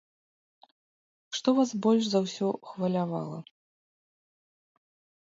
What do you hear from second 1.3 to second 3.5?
Што вас больш за ўсё хвалявала?